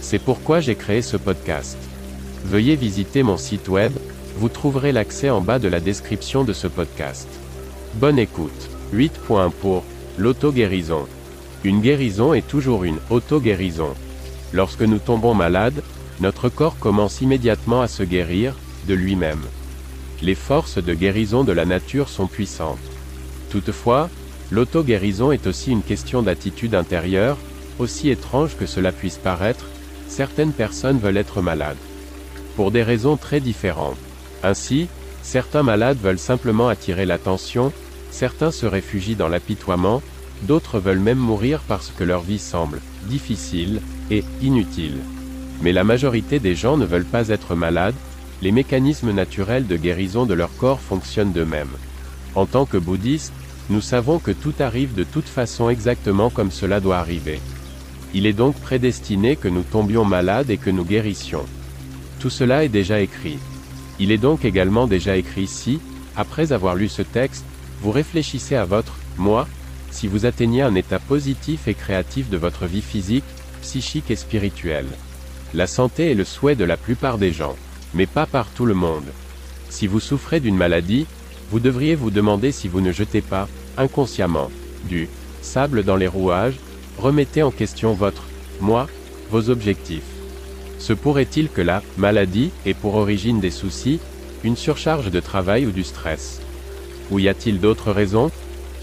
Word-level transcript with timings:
C'est 0.00 0.18
pourquoi 0.18 0.60
j'ai 0.60 0.74
créé 0.74 1.02
ce 1.02 1.16
podcast. 1.16 1.76
Veuillez 2.44 2.76
visiter 2.76 3.22
mon 3.22 3.36
site 3.36 3.68
web, 3.68 3.92
vous 4.36 4.48
trouverez 4.48 4.92
l'accès 4.92 5.30
en 5.30 5.40
bas 5.40 5.58
de 5.58 5.68
la 5.68 5.80
description 5.80 6.44
de 6.44 6.52
ce 6.52 6.66
podcast. 6.66 7.28
Bonne 7.94 8.18
écoute. 8.18 8.70
8 8.92 9.12
points 9.26 9.50
pour 9.50 9.84
l'auto-guérison. 10.16 11.06
Une 11.64 11.80
guérison 11.80 12.32
est 12.32 12.46
toujours 12.46 12.84
une 12.84 12.98
auto-guérison. 13.10 13.94
Lorsque 14.52 14.82
nous 14.82 14.98
tombons 14.98 15.34
malades, 15.34 15.82
notre 16.20 16.48
corps 16.48 16.78
commence 16.78 17.20
immédiatement 17.20 17.82
à 17.82 17.88
se 17.88 18.02
guérir, 18.02 18.54
de 18.86 18.94
lui-même. 18.94 19.42
Les 20.22 20.34
forces 20.34 20.82
de 20.82 20.94
guérison 20.94 21.44
de 21.44 21.52
la 21.52 21.64
nature 21.64 22.08
sont 22.08 22.26
puissantes. 22.26 22.78
Toutefois, 23.50 24.08
L'auto-guérison 24.50 25.30
est 25.30 25.46
aussi 25.46 25.72
une 25.72 25.82
question 25.82 26.22
d'attitude 26.22 26.74
intérieure, 26.74 27.36
aussi 27.78 28.08
étrange 28.08 28.56
que 28.56 28.64
cela 28.64 28.92
puisse 28.92 29.18
paraître, 29.18 29.66
certaines 30.08 30.52
personnes 30.52 30.98
veulent 30.98 31.16
être 31.16 31.42
malades. 31.42 31.76
Pour 32.56 32.70
des 32.70 32.82
raisons 32.82 33.16
très 33.16 33.40
différentes. 33.40 33.98
Ainsi, 34.42 34.88
certains 35.22 35.62
malades 35.62 35.98
veulent 36.02 36.18
simplement 36.18 36.68
attirer 36.68 37.06
l'attention, 37.06 37.72
certains 38.10 38.50
se 38.50 38.66
réfugient 38.66 39.16
dans 39.16 39.28
l'apitoiement, 39.28 40.02
d'autres 40.42 40.80
veulent 40.80 40.98
même 40.98 41.18
mourir 41.18 41.60
parce 41.68 41.92
que 41.96 42.04
leur 42.04 42.22
vie 42.22 42.38
semble 42.38 42.80
difficile 43.04 43.80
et 44.10 44.24
inutile. 44.42 44.98
Mais 45.62 45.72
la 45.72 45.84
majorité 45.84 46.38
des 46.38 46.54
gens 46.54 46.76
ne 46.76 46.86
veulent 46.86 47.04
pas 47.04 47.28
être 47.28 47.54
malades, 47.54 47.94
les 48.42 48.52
mécanismes 48.52 49.12
naturels 49.12 49.66
de 49.66 49.76
guérison 49.76 50.24
de 50.24 50.34
leur 50.34 50.54
corps 50.56 50.80
fonctionnent 50.80 51.32
d'eux-mêmes. 51.32 51.76
En 52.34 52.46
tant 52.46 52.66
que 52.66 52.76
bouddhiste, 52.76 53.32
nous 53.68 53.80
savons 53.80 54.18
que 54.18 54.30
tout 54.30 54.54
arrive 54.60 54.94
de 54.94 55.04
toute 55.04 55.28
façon 55.28 55.68
exactement 55.68 56.30
comme 56.30 56.50
cela 56.50 56.80
doit 56.80 56.98
arriver. 56.98 57.40
Il 58.14 58.26
est 58.26 58.32
donc 58.32 58.56
prédestiné 58.56 59.36
que 59.36 59.48
nous 59.48 59.62
tombions 59.62 60.04
malades 60.04 60.50
et 60.50 60.56
que 60.56 60.70
nous 60.70 60.84
guérissions. 60.84 61.44
Tout 62.20 62.30
cela 62.30 62.64
est 62.64 62.70
déjà 62.70 63.00
écrit. 63.00 63.38
Il 64.00 64.12
est 64.12 64.18
donc 64.18 64.44
également 64.44 64.86
déjà 64.86 65.16
écrit 65.16 65.46
si, 65.46 65.80
après 66.16 66.52
avoir 66.52 66.74
lu 66.74 66.88
ce 66.88 67.02
texte, 67.02 67.44
vous 67.82 67.90
réfléchissez 67.90 68.56
à 68.56 68.64
votre 68.64 68.96
moi, 69.18 69.46
si 69.90 70.06
vous 70.06 70.26
atteignez 70.26 70.62
un 70.62 70.74
état 70.74 70.98
positif 70.98 71.68
et 71.68 71.74
créatif 71.74 72.30
de 72.30 72.36
votre 72.36 72.66
vie 72.66 72.82
physique, 72.82 73.24
psychique 73.62 74.10
et 74.10 74.16
spirituelle. 74.16 74.88
La 75.54 75.66
santé 75.66 76.10
est 76.10 76.14
le 76.14 76.24
souhait 76.24 76.56
de 76.56 76.64
la 76.64 76.76
plupart 76.76 77.18
des 77.18 77.32
gens, 77.32 77.56
mais 77.94 78.06
pas 78.06 78.26
par 78.26 78.46
tout 78.48 78.66
le 78.66 78.74
monde. 78.74 79.06
Si 79.70 79.86
vous 79.86 80.00
souffrez 80.00 80.40
d'une 80.40 80.56
maladie, 80.56 81.06
vous 81.50 81.60
devriez 81.60 81.94
vous 81.94 82.10
demander 82.10 82.52
si 82.52 82.68
vous 82.68 82.80
ne 82.80 82.92
jetez 82.92 83.22
pas, 83.22 83.48
inconsciemment, 83.76 84.50
du 84.88 85.08
sable 85.40 85.84
dans 85.84 85.96
les 85.96 86.06
rouages, 86.06 86.58
remettez 86.98 87.42
en 87.42 87.50
question 87.50 87.94
votre 87.94 88.24
moi, 88.60 88.86
vos 89.30 89.50
objectifs. 89.50 90.02
Se 90.78 90.92
pourrait-il 90.92 91.48
que 91.48 91.62
la 91.62 91.82
maladie 91.96 92.50
ait 92.66 92.74
pour 92.74 92.96
origine 92.96 93.40
des 93.40 93.50
soucis, 93.50 94.00
une 94.44 94.56
surcharge 94.56 95.10
de 95.10 95.20
travail 95.20 95.66
ou 95.66 95.70
du 95.70 95.84
stress? 95.84 96.40
Ou 97.10 97.18
y 97.18 97.28
a-t-il 97.28 97.60
d'autres 97.60 97.92
raisons? 97.92 98.30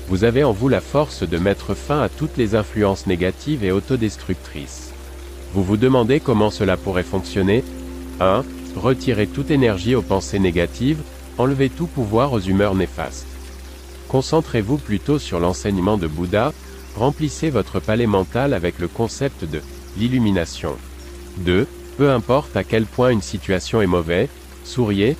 Vous 0.07 0.23
avez 0.23 0.43
en 0.43 0.51
vous 0.51 0.69
la 0.69 0.81
force 0.81 1.23
de 1.27 1.37
mettre 1.37 1.73
fin 1.73 2.01
à 2.01 2.09
toutes 2.09 2.37
les 2.37 2.55
influences 2.55 3.07
négatives 3.07 3.63
et 3.63 3.71
autodestructrices. 3.71 4.91
Vous 5.53 5.63
vous 5.63 5.77
demandez 5.77 6.19
comment 6.19 6.51
cela 6.51 6.77
pourrait 6.77 7.03
fonctionner? 7.03 7.63
1. 8.19 8.43
Retirez 8.75 9.27
toute 9.27 9.51
énergie 9.51 9.95
aux 9.95 10.01
pensées 10.01 10.39
négatives, 10.39 11.01
Enlevez 11.37 11.69
tout 11.69 11.87
pouvoir 11.87 12.31
aux 12.31 12.39
humeurs 12.39 12.75
néfastes. 12.75 13.27
Concentrez-vous 14.07 14.77
plutôt 14.77 15.19
sur 15.19 15.39
l'enseignement 15.39 15.97
de 15.97 16.07
Bouddha, 16.07 16.53
remplissez 16.95 17.49
votre 17.49 17.79
palais 17.79 18.07
mental 18.07 18.53
avec 18.53 18.79
le 18.79 18.87
concept 18.87 19.45
de 19.45 19.61
l'illumination. 19.97 20.75
2. 21.37 21.67
Peu 21.97 22.11
importe 22.11 22.55
à 22.55 22.63
quel 22.63 22.85
point 22.85 23.09
une 23.09 23.21
situation 23.21 23.81
est 23.81 23.87
mauvaise, 23.87 24.29
souriez, 24.63 25.15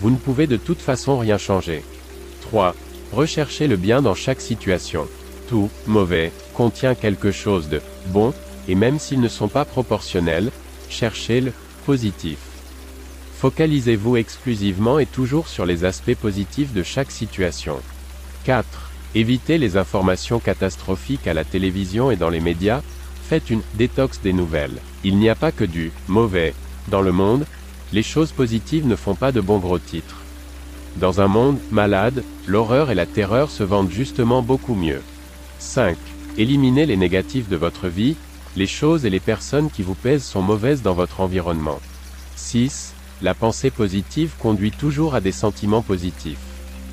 vous 0.00 0.10
ne 0.10 0.16
pouvez 0.16 0.46
de 0.46 0.56
toute 0.56 0.80
façon 0.80 1.18
rien 1.18 1.38
changer. 1.38 1.82
3. 2.42 2.74
Recherchez 3.12 3.66
le 3.66 3.76
bien 3.76 4.02
dans 4.02 4.14
chaque 4.14 4.40
situation. 4.40 5.08
Tout, 5.48 5.70
mauvais, 5.86 6.32
contient 6.54 6.94
quelque 6.94 7.32
chose 7.32 7.68
de 7.68 7.80
bon, 8.06 8.32
et 8.68 8.74
même 8.74 8.98
s'ils 8.98 9.20
ne 9.20 9.28
sont 9.28 9.48
pas 9.48 9.64
proportionnels, 9.64 10.50
cherchez 10.88 11.40
le 11.40 11.52
positif. 11.86 12.38
Focalisez-vous 13.38 14.16
exclusivement 14.16 14.98
et 14.98 15.06
toujours 15.06 15.48
sur 15.48 15.66
les 15.66 15.84
aspects 15.84 16.14
positifs 16.14 16.72
de 16.72 16.82
chaque 16.82 17.10
situation. 17.10 17.80
4. 18.44 18.89
Évitez 19.14 19.58
les 19.58 19.76
informations 19.76 20.38
catastrophiques 20.38 21.26
à 21.26 21.34
la 21.34 21.44
télévision 21.44 22.10
et 22.10 22.16
dans 22.16 22.30
les 22.30 22.40
médias, 22.40 22.82
faites 23.28 23.50
une 23.50 23.62
détox 23.74 24.20
des 24.20 24.32
nouvelles. 24.32 24.78
Il 25.02 25.16
n'y 25.16 25.28
a 25.28 25.34
pas 25.34 25.50
que 25.50 25.64
du 25.64 25.90
mauvais. 26.06 26.54
Dans 26.88 27.02
le 27.02 27.10
monde, 27.10 27.44
les 27.92 28.04
choses 28.04 28.30
positives 28.30 28.86
ne 28.86 28.94
font 28.94 29.16
pas 29.16 29.32
de 29.32 29.40
bons 29.40 29.58
gros 29.58 29.80
titres. 29.80 30.20
Dans 30.96 31.20
un 31.20 31.26
monde 31.26 31.58
malade, 31.72 32.22
l'horreur 32.46 32.90
et 32.90 32.94
la 32.94 33.06
terreur 33.06 33.50
se 33.50 33.64
vendent 33.64 33.90
justement 33.90 34.42
beaucoup 34.42 34.74
mieux. 34.74 35.02
5. 35.58 35.96
Éliminez 36.38 36.86
les 36.86 36.96
négatifs 36.96 37.48
de 37.48 37.56
votre 37.56 37.88
vie, 37.88 38.16
les 38.56 38.66
choses 38.66 39.06
et 39.06 39.10
les 39.10 39.20
personnes 39.20 39.70
qui 39.70 39.82
vous 39.82 39.94
pèsent 39.94 40.24
sont 40.24 40.42
mauvaises 40.42 40.82
dans 40.82 40.94
votre 40.94 41.20
environnement. 41.20 41.80
6. 42.36 42.94
La 43.22 43.34
pensée 43.34 43.70
positive 43.70 44.32
conduit 44.38 44.70
toujours 44.70 45.14
à 45.14 45.20
des 45.20 45.32
sentiments 45.32 45.82
positifs. 45.82 46.38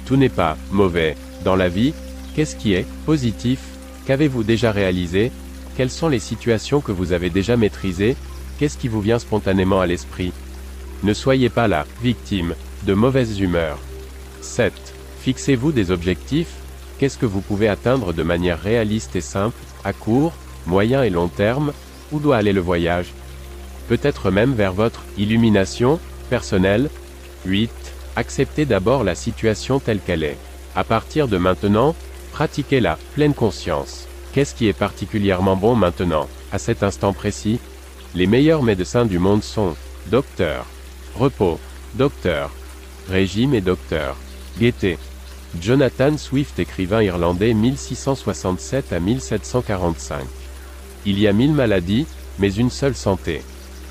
Tout 0.05 0.17
n'est 0.17 0.29
pas 0.29 0.57
mauvais. 0.71 1.15
Dans 1.43 1.55
la 1.55 1.69
vie, 1.69 1.93
qu'est-ce 2.37 2.55
qui 2.55 2.73
est 2.73 2.85
positif? 3.07 3.59
Qu'avez-vous 4.05 4.43
déjà 4.43 4.71
réalisé? 4.71 5.31
Quelles 5.75 5.89
sont 5.89 6.07
les 6.07 6.19
situations 6.19 6.81
que 6.81 6.91
vous 6.91 7.11
avez 7.11 7.31
déjà 7.31 7.57
maîtrisées? 7.57 8.15
Qu'est-ce 8.59 8.77
qui 8.77 8.87
vous 8.87 9.01
vient 9.01 9.17
spontanément 9.17 9.81
à 9.81 9.87
l'esprit? 9.87 10.31
Ne 11.01 11.15
soyez 11.15 11.49
pas 11.49 11.67
la 11.67 11.87
victime 12.03 12.53
de 12.85 12.93
mauvaise 12.93 13.39
humeur. 13.39 13.79
7. 14.41 14.71
Fixez-vous 15.21 15.71
des 15.71 15.89
objectifs. 15.89 16.53
Qu'est-ce 16.99 17.17
que 17.17 17.25
vous 17.25 17.41
pouvez 17.41 17.67
atteindre 17.67 18.13
de 18.13 18.21
manière 18.21 18.61
réaliste 18.61 19.15
et 19.15 19.21
simple, 19.21 19.57
à 19.83 19.91
court, 19.91 20.33
moyen 20.67 21.01
et 21.01 21.09
long 21.09 21.29
terme? 21.29 21.73
Où 22.11 22.19
doit 22.19 22.37
aller 22.37 22.53
le 22.53 22.61
voyage? 22.61 23.13
Peut-être 23.87 24.29
même 24.29 24.53
vers 24.53 24.73
votre 24.73 25.01
illumination, 25.17 25.99
Personnel. 26.29 26.91
8. 27.47 27.71
Acceptez 28.15 28.65
d'abord 28.65 29.03
la 29.03 29.15
situation 29.15 29.79
telle 29.79 30.01
qu'elle 30.01 30.23
est. 30.23 30.37
À 30.75 30.83
partir 30.83 31.27
de 31.27 31.37
maintenant, 31.37 31.95
pratiquez 32.37 32.81
la 32.81 32.99
pleine 33.15 33.33
conscience. 33.33 34.07
Qu'est-ce 34.31 34.53
qui 34.53 34.67
est 34.67 34.79
particulièrement 34.87 35.55
bon 35.55 35.73
maintenant, 35.73 36.27
à 36.51 36.59
cet 36.59 36.83
instant 36.83 37.11
précis? 37.11 37.59
Les 38.13 38.27
meilleurs 38.27 38.61
médecins 38.61 39.07
du 39.07 39.17
monde 39.17 39.41
sont 39.41 39.75
docteur, 40.11 40.67
repos, 41.15 41.59
docteur, 41.95 42.51
régime 43.09 43.55
et 43.55 43.61
docteur, 43.61 44.17
gaieté. 44.59 44.99
Jonathan 45.59 46.15
Swift, 46.15 46.59
écrivain 46.59 47.01
irlandais 47.01 47.55
1667 47.55 48.93
à 48.93 48.99
1745. 48.99 50.23
Il 51.07 51.19
y 51.19 51.27
a 51.27 51.33
mille 51.33 51.53
maladies, 51.53 52.05
mais 52.37 52.53
une 52.53 52.69
seule 52.69 52.95
santé. 52.95 53.41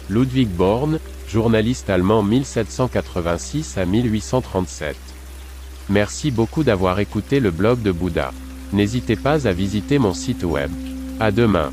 Ludwig 0.09 0.51
Born, 0.51 1.01
journaliste 1.29 1.91
allemand 1.91 2.23
1786 2.23 3.77
à 3.77 3.87
1837. 3.87 4.97
Merci 5.89 6.31
beaucoup 6.31 6.65
d'avoir 6.65 6.99
écouté 6.99 7.39
le 7.41 7.51
blog 7.51 7.83
de 7.83 7.93
Bouddha. 7.93 8.33
N'hésitez 8.73 9.17
pas 9.17 9.47
à 9.47 9.53
visiter 9.53 9.99
mon 9.99 10.15
site 10.15 10.43
web. 10.43 10.71
À 11.21 11.31
demain. 11.31 11.71